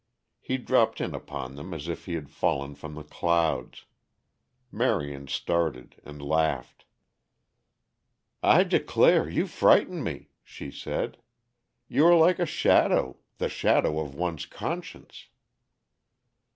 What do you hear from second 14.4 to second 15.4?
conscience."